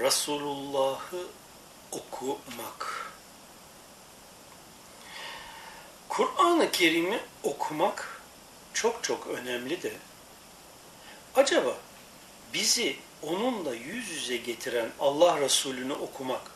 [0.00, 1.26] Resulullah'ı
[1.92, 3.12] okumak.
[6.08, 8.22] Kur'an-ı Kerim'i okumak
[8.74, 9.92] çok çok önemli de
[11.34, 11.76] acaba
[12.54, 16.50] bizi onunla yüz yüze getiren Allah Resulü'nü okumak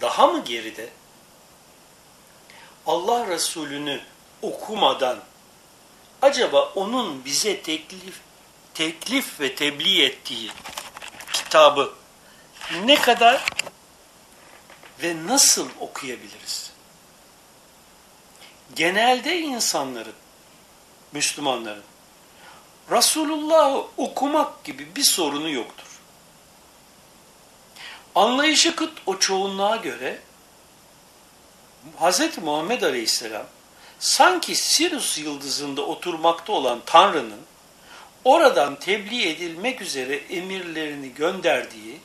[0.00, 0.88] daha mı geride?
[2.86, 4.00] Allah Resulü'nü
[4.42, 5.18] okumadan
[6.22, 8.20] acaba onun bize teklif
[8.74, 10.50] teklif ve tebliğ ettiği
[11.32, 11.99] kitabı
[12.84, 13.44] ne kadar
[15.02, 16.70] ve nasıl okuyabiliriz?
[18.74, 20.14] Genelde insanların,
[21.12, 21.82] Müslümanların
[22.90, 25.86] Resulullah'ı okumak gibi bir sorunu yoktur.
[28.14, 30.18] Anlayışı kıt o çoğunluğa göre
[32.00, 32.38] Hz.
[32.38, 33.46] Muhammed Aleyhisselam
[33.98, 37.40] sanki Sirius yıldızında oturmakta olan Tanrı'nın
[38.24, 42.00] oradan tebliğ edilmek üzere emirlerini gönderdiği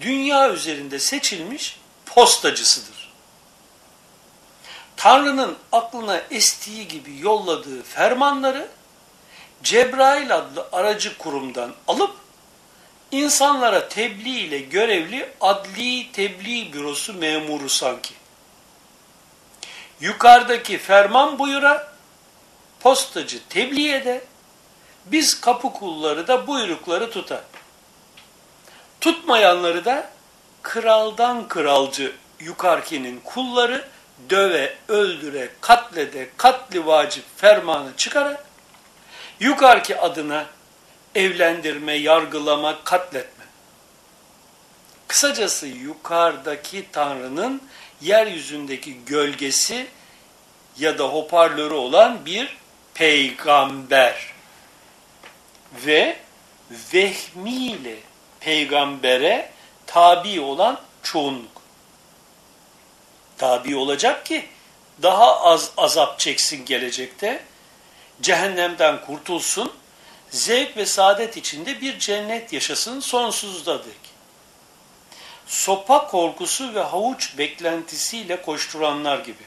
[0.00, 3.12] dünya üzerinde seçilmiş postacısıdır.
[4.96, 8.68] Tanrı'nın aklına estiği gibi yolladığı fermanları
[9.62, 12.16] Cebrail adlı aracı kurumdan alıp
[13.10, 18.14] insanlara tebliğ ile görevli adli tebliğ bürosu memuru sanki.
[20.00, 21.92] Yukarıdaki ferman buyura
[22.80, 24.24] postacı tebliğ ede,
[25.06, 27.42] biz kapı kulları da buyrukları tutar.
[29.00, 30.10] Tutmayanları da
[30.62, 33.88] kraldan kralcı yukarkinin kulları
[34.30, 38.44] döve, öldüre, katlede, katli vacip fermanı çıkarak
[39.40, 40.46] yukarki adına
[41.14, 43.44] evlendirme, yargılama, katletme.
[45.08, 47.62] Kısacası yukarıdaki Tanrı'nın
[48.00, 49.86] yeryüzündeki gölgesi
[50.78, 52.56] ya da hoparlörü olan bir
[52.94, 54.34] peygamber.
[55.86, 56.16] Ve
[56.94, 57.96] vehmiyle
[58.48, 59.50] peygambere
[59.86, 61.62] tabi olan çoğunluk.
[63.38, 64.48] Tabi olacak ki
[65.02, 67.44] daha az azap çeksin gelecekte,
[68.22, 69.72] cehennemden kurtulsun,
[70.30, 74.00] zevk ve saadet içinde bir cennet yaşasın sonsuzda dek.
[75.46, 79.44] Sopa korkusu ve havuç beklentisiyle koşturanlar gibi.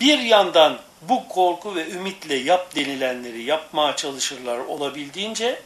[0.00, 5.62] Bir yandan bu korku ve ümitle yap denilenleri yapmaya çalışırlar olabildiğince,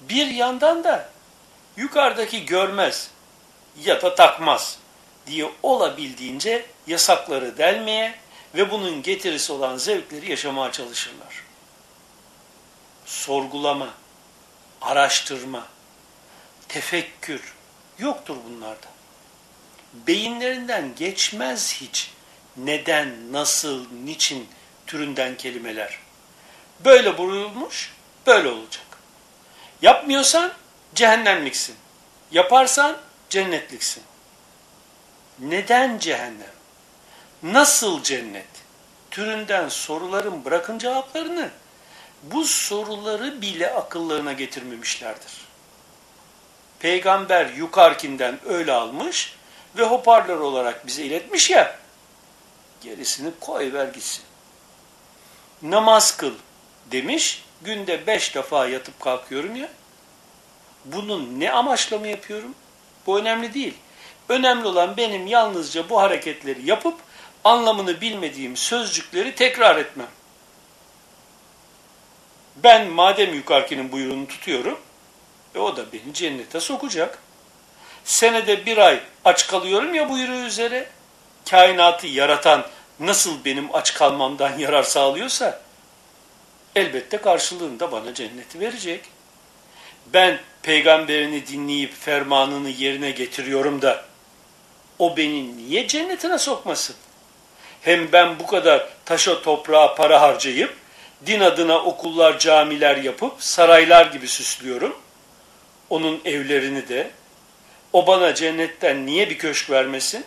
[0.00, 1.10] bir yandan da
[1.76, 3.10] yukarıdaki görmez
[3.84, 4.78] ya da takmaz
[5.26, 8.14] diye olabildiğince yasakları delmeye
[8.54, 11.44] ve bunun getirisi olan zevkleri yaşamaya çalışırlar.
[13.06, 13.88] Sorgulama,
[14.80, 15.66] araştırma,
[16.68, 17.54] tefekkür
[17.98, 18.86] yoktur bunlarda.
[19.92, 22.10] Beyinlerinden geçmez hiç
[22.56, 24.48] neden, nasıl, niçin
[24.86, 25.98] türünden kelimeler.
[26.84, 27.94] Böyle buyurulmuş,
[28.26, 28.87] böyle olacak.
[29.82, 30.52] Yapmıyorsan
[30.94, 31.76] cehennemliksin.
[32.30, 32.96] Yaparsan
[33.30, 34.02] cennetliksin.
[35.38, 36.52] Neden cehennem?
[37.42, 38.46] Nasıl cennet?
[39.10, 41.50] Türünden soruların bırakın cevaplarını
[42.22, 45.32] bu soruları bile akıllarına getirmemişlerdir.
[46.78, 49.34] Peygamber yukarkinden öyle almış
[49.76, 51.76] ve hoparlör olarak bize iletmiş ya
[52.80, 54.24] gerisini koy ver gitsin.
[55.62, 56.34] Namaz kıl
[56.90, 59.68] demiş günde beş defa yatıp kalkıyorum ya
[60.84, 62.54] bunun ne amaçla mı yapıyorum?
[63.06, 63.74] Bu önemli değil.
[64.28, 66.94] Önemli olan benim yalnızca bu hareketleri yapıp
[67.44, 70.08] anlamını bilmediğim sözcükleri tekrar etmem.
[72.56, 74.78] Ben madem yukarıkinin buyruğunu tutuyorum,
[75.54, 77.18] e o da beni cennete sokacak.
[78.04, 80.88] Senede bir ay aç kalıyorum ya buyruğu üzere,
[81.50, 82.66] kainatı yaratan
[83.00, 85.60] nasıl benim aç kalmamdan yarar sağlıyorsa,
[86.78, 89.00] elbette karşılığında bana cenneti verecek.
[90.06, 94.04] Ben peygamberini dinleyip fermanını yerine getiriyorum da,
[94.98, 96.96] o beni niye cennetine sokmasın?
[97.80, 100.76] Hem ben bu kadar taşa toprağa para harcayıp,
[101.26, 104.96] din adına okullar, camiler yapıp, saraylar gibi süslüyorum.
[105.90, 107.10] Onun evlerini de,
[107.92, 110.24] o bana cennetten niye bir köşk vermesin?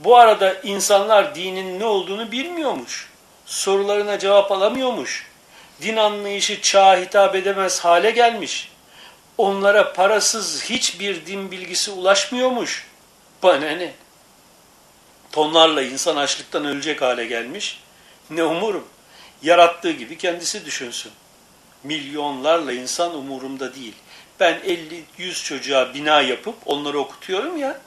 [0.00, 3.10] Bu arada insanlar dinin ne olduğunu bilmiyormuş.
[3.46, 5.33] Sorularına cevap alamıyormuş.
[5.82, 8.70] Din anlayışı çağa hitap edemez hale gelmiş.
[9.38, 12.86] Onlara parasız hiçbir din bilgisi ulaşmıyormuş.
[13.42, 13.92] Bana ne?
[15.32, 17.80] Tonlarla insan açlıktan ölecek hale gelmiş.
[18.30, 18.88] Ne umurum?
[19.42, 21.12] Yarattığı gibi kendisi düşünsün.
[21.84, 23.94] Milyonlarla insan umurumda değil.
[24.40, 24.54] Ben
[25.18, 27.80] 50-100 çocuğa bina yapıp onları okutuyorum ya.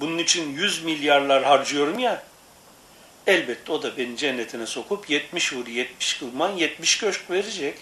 [0.00, 2.22] Bunun için 100 milyarlar harcıyorum ya.
[3.26, 7.78] Elbette o da beni cennetine sokup 70 vur 70 kılman 70 köşk verecek.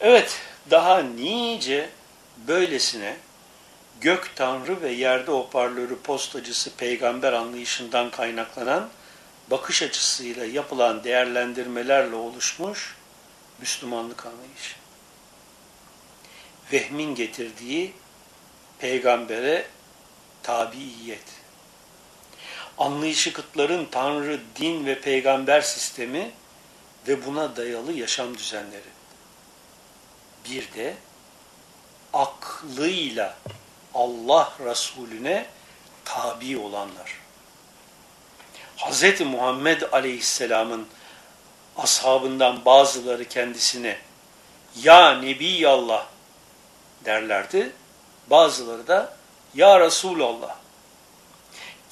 [0.00, 1.90] Evet daha nice
[2.36, 3.16] böylesine
[4.00, 8.90] gök tanrı ve yerde hoparlörü postacısı peygamber anlayışından kaynaklanan
[9.50, 12.94] bakış açısıyla yapılan değerlendirmelerle oluşmuş
[13.60, 14.76] Müslümanlık anlayışı.
[16.72, 17.92] Vehmin getirdiği
[18.78, 19.66] peygambere
[20.42, 21.43] tabiiyet.
[22.78, 26.30] Anlayışı kıtların tanrı, din ve peygamber sistemi
[27.08, 28.94] ve buna dayalı yaşam düzenleri.
[30.50, 30.94] Bir de
[32.12, 33.36] aklıyla
[33.94, 35.46] Allah Resulüne
[36.04, 37.20] tabi olanlar.
[38.76, 39.20] Hz.
[39.20, 40.86] Muhammed Aleyhisselam'ın
[41.76, 43.98] ashabından bazıları kendisine
[44.82, 46.06] ya Nebi Allah
[47.04, 47.72] derlerdi.
[48.30, 49.16] Bazıları da
[49.54, 50.63] ya Resulallah.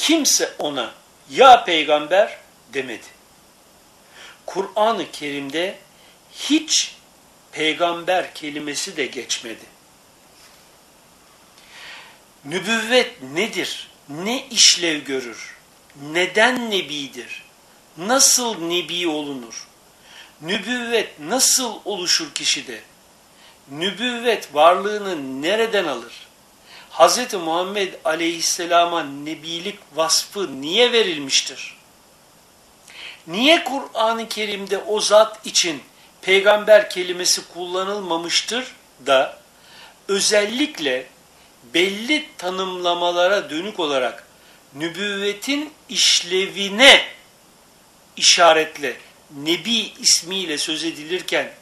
[0.02, 0.93] Kimse ona
[1.31, 2.38] ya peygamber
[2.75, 3.06] demedi.
[4.46, 5.78] Kur'an-ı Kerim'de
[6.32, 6.96] hiç
[7.52, 9.64] peygamber kelimesi de geçmedi.
[12.44, 13.90] Nübüvvet nedir?
[14.08, 15.56] Ne işlev görür?
[16.12, 17.43] Neden nebidir?
[17.96, 19.66] Nasıl nebi olunur?
[20.40, 22.81] Nübüvvet nasıl oluşur kişide?
[23.70, 26.12] Nübüvvet varlığını nereden alır?
[26.92, 27.34] Hz.
[27.34, 31.76] Muhammed aleyhisselama nebilik vasfı niye verilmiştir?
[33.26, 35.82] Niye Kur'an-ı Kerim'de o zat için
[36.22, 38.64] peygamber kelimesi kullanılmamıştır
[39.06, 39.38] da
[40.08, 41.06] özellikle
[41.74, 44.26] belli tanımlamalara dönük olarak
[44.74, 47.04] nübüvvetin işlevine
[48.16, 48.96] işaretle
[49.36, 51.52] Nebi ismiyle söz edilirken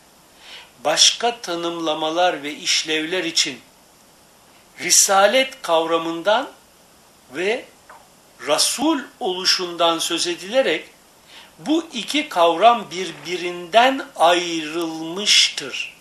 [0.84, 3.60] başka tanımlamalar ve işlevler için
[4.80, 6.50] Risalet kavramından
[7.34, 7.64] ve
[8.46, 10.88] Rasul oluşundan söz edilerek
[11.58, 15.96] bu iki kavram birbirinden ayrılmıştır.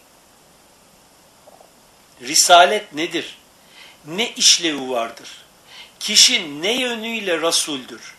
[2.22, 3.38] Risalet nedir?
[4.06, 5.30] Ne işlevi vardır?
[6.00, 8.16] Kişi ne yönüyle Rasuldür?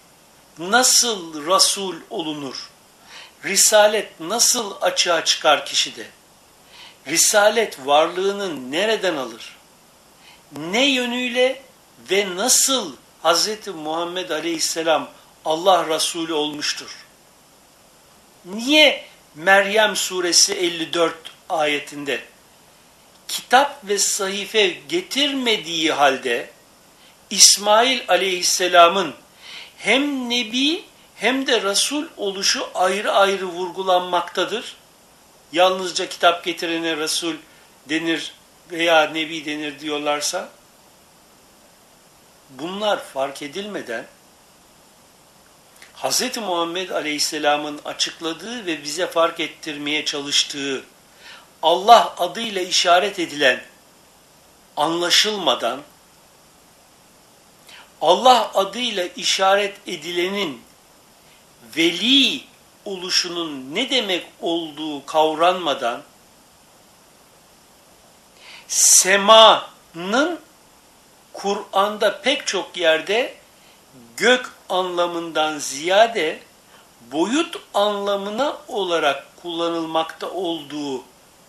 [0.59, 2.71] Nasıl Rasul olunur?
[3.45, 6.07] Risalet nasıl açığa çıkar kişide?
[7.07, 9.60] Risalet varlığını nereden alır?
[10.59, 11.63] Ne yönüyle
[12.11, 13.49] ve nasıl Hz.
[13.75, 15.11] Muhammed Aleyhisselam
[15.45, 16.97] Allah Resulü olmuştur?
[18.45, 19.05] Niye
[19.35, 21.15] Meryem suresi 54
[21.49, 22.21] ayetinde
[23.29, 26.51] kitap ve sahife getirmediği halde
[27.31, 29.15] İsmail aleyhisselamın
[29.79, 30.85] hem nebi
[31.17, 34.77] hem de Resul oluşu ayrı ayrı vurgulanmaktadır.
[35.53, 37.35] Yalnızca kitap getirene Resul
[37.89, 38.33] denir
[38.73, 40.49] veya Nebi denir diyorlarsa
[42.51, 44.07] bunlar fark edilmeden
[45.95, 46.37] Hz.
[46.37, 50.85] Muhammed Aleyhisselam'ın açıkladığı ve bize fark ettirmeye çalıştığı
[51.63, 53.63] Allah adıyla işaret edilen
[54.77, 55.81] anlaşılmadan
[58.01, 60.63] Allah adıyla işaret edilenin
[61.77, 62.45] veli
[62.85, 66.03] oluşunun ne demek olduğu kavranmadan
[68.71, 70.39] semanın
[71.33, 73.35] Kur'an'da pek çok yerde
[74.17, 76.41] gök anlamından ziyade
[77.13, 81.03] boyut anlamına olarak kullanılmakta olduğu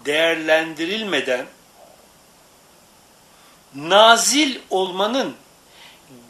[0.05, 1.45] değerlendirilmeden
[3.75, 5.35] nazil olmanın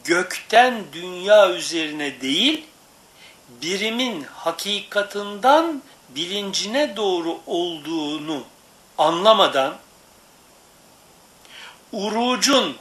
[0.04, 2.66] gökten dünya üzerine değil
[3.62, 8.44] birimin hakikatından bilincine doğru olduğunu
[8.98, 9.76] anlamadan
[11.94, 12.78] urucun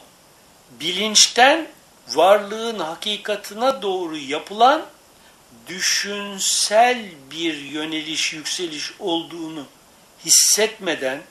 [0.81, 1.69] bilinçten
[2.09, 4.83] varlığın hakikatına doğru yapılan
[5.67, 6.99] düşünsel
[7.31, 9.64] bir yöneliş, yükseliş olduğunu
[10.25, 11.23] hissetmeden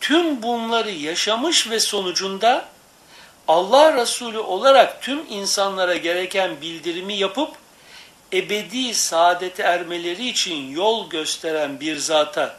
[0.00, 2.68] tüm bunları yaşamış ve sonucunda
[3.48, 7.50] Allah Resulü olarak tüm insanlara gereken bildirimi yapıp
[8.32, 12.56] ebedi saadete ermeleri için yol gösteren bir zata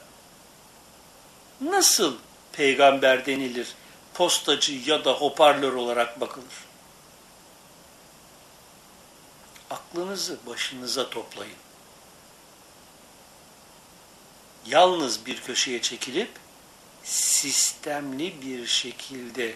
[1.62, 2.16] nasıl
[2.54, 3.68] peygamber denilir,
[4.14, 6.72] postacı ya da hoparlör olarak bakılır?
[9.70, 11.56] Aklınızı başınıza toplayın.
[14.66, 16.30] Yalnız bir köşeye çekilip
[17.04, 19.56] sistemli bir şekilde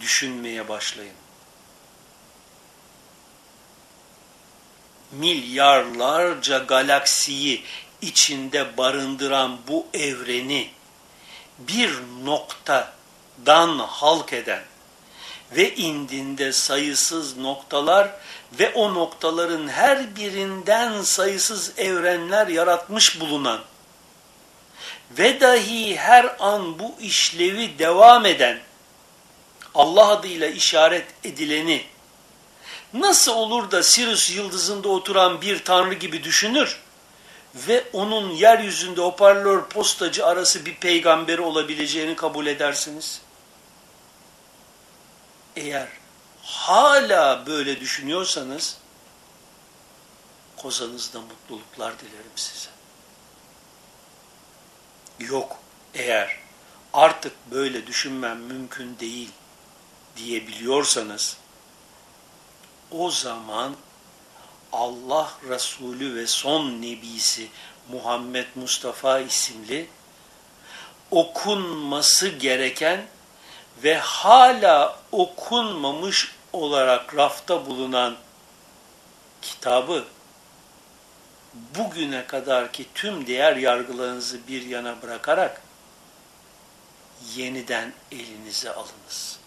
[0.00, 1.14] düşünmeye başlayın.
[5.12, 7.64] Milyarlarca galaksiyi
[8.02, 10.70] içinde barındıran bu evreni
[11.58, 14.62] bir noktadan halk eden
[15.56, 18.10] ve indinde sayısız noktalar
[18.58, 23.60] ve o noktaların her birinden sayısız evrenler yaratmış bulunan
[25.18, 28.60] ve dahi her an bu işlevi devam eden
[29.74, 31.84] Allah adıyla işaret edileni
[32.94, 36.80] nasıl olur da Sirius yıldızında oturan bir tanrı gibi düşünür
[37.54, 43.22] ve onun yeryüzünde hoparlör postacı arası bir peygamberi olabileceğini kabul edersiniz?
[45.56, 45.88] Eğer
[46.42, 48.78] hala böyle düşünüyorsanız
[50.56, 52.70] kozanızda mutluluklar dilerim size.
[55.20, 55.56] Yok
[55.94, 56.38] eğer
[56.92, 59.30] artık böyle düşünmem mümkün değil
[60.16, 61.36] diyebiliyorsanız
[62.90, 63.76] o zaman
[64.72, 67.48] Allah Resulü ve son nebisi
[67.88, 69.88] Muhammed Mustafa isimli
[71.10, 73.06] okunması gereken
[73.82, 78.16] ve hala okunmamış olarak rafta bulunan
[79.42, 80.04] kitabı
[81.54, 85.62] bugüne kadarki tüm değer yargılarınızı bir yana bırakarak
[87.36, 89.38] yeniden elinize alınız.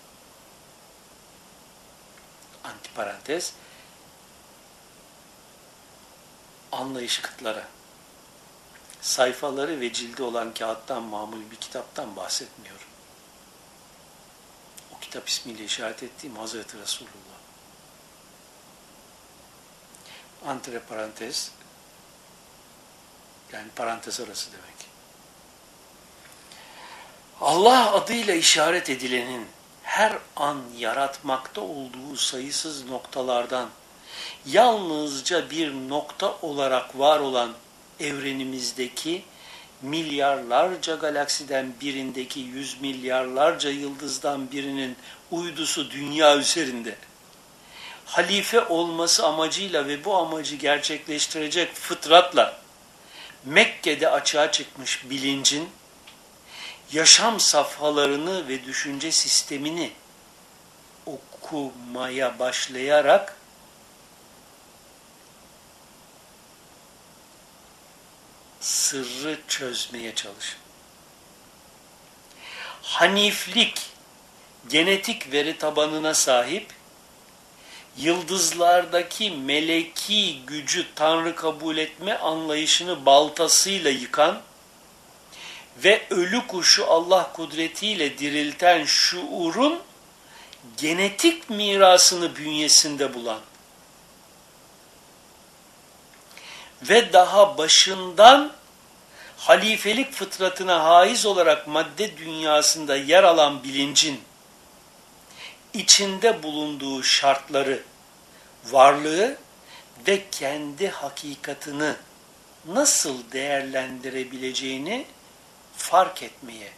[2.64, 3.54] Antiparantez
[6.76, 7.68] anlayış kıtlara
[9.02, 12.88] sayfaları ve cildi olan kağıttan mamul bir kitaptan bahsetmiyorum.
[14.96, 17.36] O kitap ismiyle işaret ettiğim Hazreti Resulullah.
[20.48, 21.52] Antre parantez
[23.54, 24.76] yani parantez arası demek.
[27.42, 29.48] Allah adıyla işaret edilenin
[29.84, 33.70] her an yaratmakta olduğu sayısız noktalardan
[34.46, 37.54] yalnızca bir nokta olarak var olan
[38.00, 39.24] evrenimizdeki
[39.82, 44.96] milyarlarca galaksiden birindeki yüz milyarlarca yıldızdan birinin
[45.32, 46.96] uydusu dünya üzerinde.
[48.06, 52.58] Halife olması amacıyla ve bu amacı gerçekleştirecek fıtratla
[53.46, 55.70] Mekke'de açığa çıkmış bilincin
[56.92, 59.92] yaşam safhalarını ve düşünce sistemini
[61.06, 63.38] okumaya başlayarak
[68.66, 70.60] sırrı çözmeye çalışın.
[72.82, 73.82] Haniflik
[74.70, 76.68] genetik veri tabanına sahip
[77.98, 84.42] yıldızlardaki meleki gücü Tanrı kabul etme anlayışını baltasıyla yıkan
[85.84, 89.80] ve ölü kuşu Allah kudretiyle dirilten şuurun
[90.78, 93.40] genetik mirasını bünyesinde bulan
[96.90, 98.52] ve daha başından
[99.38, 104.22] halifelik fıtratına haiz olarak madde dünyasında yer alan bilincin
[105.74, 107.84] içinde bulunduğu şartları,
[108.66, 109.38] varlığı
[110.08, 111.94] ve kendi hakikatini
[112.68, 115.06] nasıl değerlendirebileceğini
[115.78, 116.72] fark etmeye,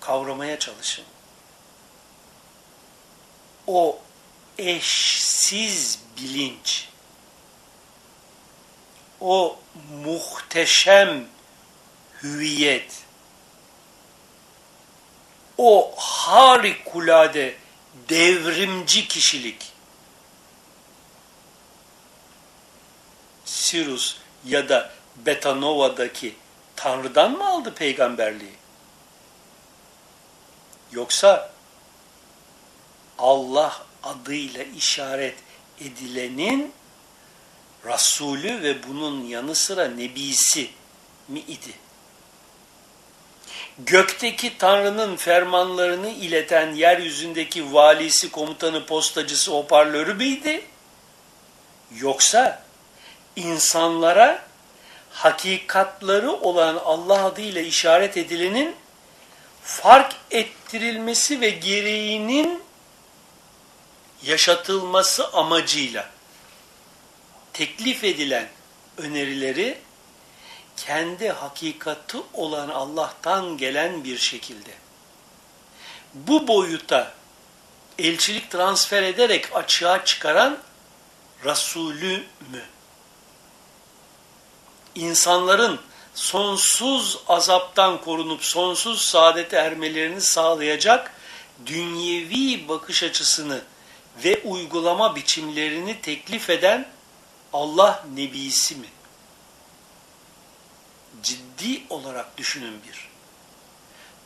[0.00, 1.04] kavramaya çalışın.
[3.66, 3.98] O
[4.58, 6.88] eşsiz bilinç,
[9.20, 9.58] o
[10.04, 11.24] muhteşem
[12.22, 12.92] hüviyet,
[15.58, 17.56] o harikulade
[18.08, 19.72] devrimci kişilik,
[23.44, 26.34] Sirus ya da Betanova'daki
[26.76, 28.54] Tanrı'dan mı aldı peygamberliği?
[30.92, 31.50] Yoksa
[33.18, 35.38] Allah adıyla işaret
[35.80, 36.72] edilenin
[37.86, 40.70] Resulü ve bunun yanı sıra Nebisi
[41.28, 41.72] mi idi?
[43.78, 50.64] Gökteki Tanrı'nın fermanlarını ileten yeryüzündeki valisi, komutanı, postacısı, hoparlörü müydi?
[51.96, 52.62] Yoksa
[53.36, 54.42] insanlara
[55.10, 58.76] hakikatları olan Allah adıyla işaret edilenin
[59.62, 62.62] fark ettirilmesi ve gereğinin
[64.22, 66.15] yaşatılması amacıyla
[67.56, 68.48] teklif edilen
[68.98, 69.78] önerileri
[70.76, 74.70] kendi hakikati olan Allah'tan gelen bir şekilde
[76.14, 77.12] bu boyuta
[77.98, 80.58] elçilik transfer ederek açığa çıkaran
[81.44, 82.62] Resulü mü?
[84.94, 85.80] İnsanların
[86.14, 91.12] sonsuz azaptan korunup sonsuz saadete ermelerini sağlayacak
[91.66, 93.60] dünyevi bakış açısını
[94.24, 96.95] ve uygulama biçimlerini teklif eden
[97.56, 98.88] Allah Nebisi mi?
[101.22, 103.08] Ciddi olarak düşünün bir.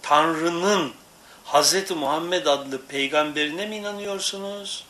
[0.02, 0.94] Tanrı'nın
[1.44, 1.90] Hz.
[1.90, 4.84] Muhammed adlı peygamberine mi inanıyorsunuz?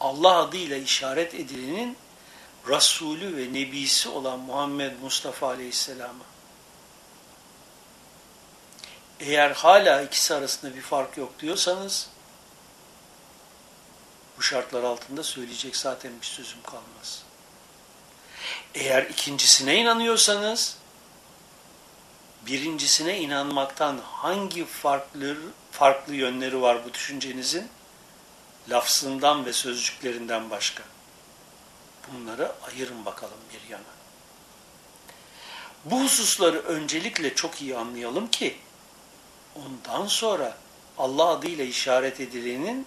[0.00, 1.96] Allah adıyla işaret edilenin
[2.68, 6.24] Resulü ve Nebisi olan Muhammed Mustafa Aleyhisselam'a.
[9.20, 12.08] Eğer hala ikisi arasında bir fark yok diyorsanız
[14.38, 17.22] bu şartlar altında söyleyecek zaten bir sözüm kalmaz.
[18.74, 20.76] Eğer ikincisine inanıyorsanız
[22.46, 25.36] birincisine inanmaktan hangi farklı
[25.70, 27.68] farklı yönleri var bu düşüncenizin?
[28.70, 30.82] Lafzından ve sözcüklerinden başka.
[32.12, 33.82] Bunları ayırın bakalım bir yana.
[35.84, 38.58] Bu hususları öncelikle çok iyi anlayalım ki
[39.56, 40.56] ondan sonra
[40.98, 42.86] Allah adıyla işaret edilenin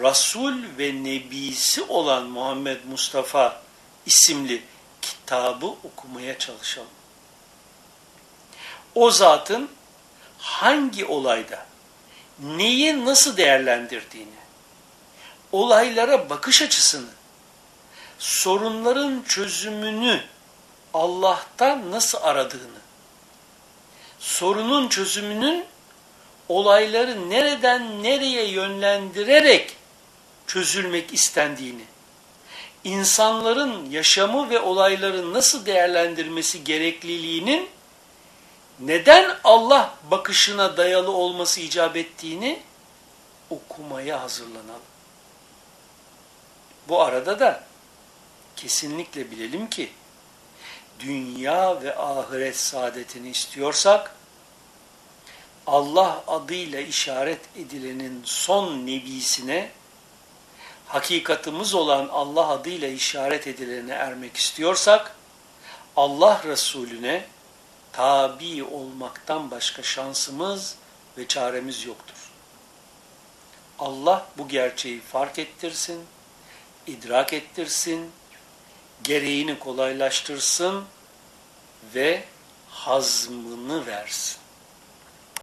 [0.00, 3.62] Resul ve Nebisi olan Muhammed Mustafa
[4.06, 4.62] isimli
[5.02, 6.88] kitabı okumaya çalışalım.
[8.94, 9.70] O zatın
[10.38, 11.66] hangi olayda
[12.38, 14.30] neyi nasıl değerlendirdiğini,
[15.52, 17.10] olaylara bakış açısını,
[18.18, 20.20] sorunların çözümünü
[20.94, 22.80] Allah'tan nasıl aradığını,
[24.18, 25.64] sorunun çözümünün
[26.48, 29.76] olayları nereden nereye yönlendirerek
[30.46, 31.84] çözülmek istendiğini,
[32.84, 37.68] insanların yaşamı ve olayları nasıl değerlendirmesi gerekliliğinin
[38.80, 42.62] neden Allah bakışına dayalı olması icap ettiğini
[43.50, 44.86] okumaya hazırlanalım.
[46.88, 47.64] Bu arada da
[48.56, 49.90] kesinlikle bilelim ki
[51.00, 54.14] dünya ve ahiret saadetini istiyorsak
[55.66, 59.70] Allah adıyla işaret edilenin son nebisine
[60.88, 65.16] hakikatımız olan Allah adıyla işaret edilene ermek istiyorsak
[65.96, 67.24] Allah Resulüne
[67.92, 70.76] tabi olmaktan başka şansımız
[71.18, 72.30] ve çaremiz yoktur.
[73.78, 76.04] Allah bu gerçeği fark ettirsin,
[76.86, 78.10] idrak ettirsin,
[79.02, 80.84] gereğini kolaylaştırsın
[81.94, 82.24] ve
[82.70, 84.45] hazmını versin.